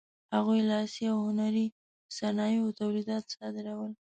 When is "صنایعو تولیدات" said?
2.17-3.25